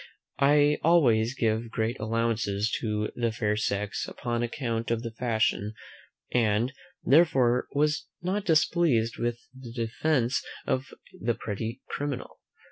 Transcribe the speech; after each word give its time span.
I 0.39 0.79
always 0.83 1.35
give 1.35 1.69
great 1.69 1.99
allowances 1.99 2.75
to 2.79 3.11
the 3.15 3.31
fair 3.31 3.55
sex 3.55 4.07
upon 4.07 4.41
account 4.41 4.89
of 4.89 5.03
the 5.03 5.11
fashion, 5.11 5.75
and, 6.33 6.73
therefore, 7.03 7.67
was 7.75 8.07
not 8.19 8.43
displeased 8.43 9.19
with 9.19 9.45
the 9.53 9.71
defence 9.71 10.43
of 10.65 10.87
the 11.19 11.35
pretty 11.35 11.83
criminal. 11.87 12.39